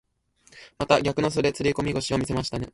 [0.79, 2.67] また逆の袖釣り込み腰を見せましたね。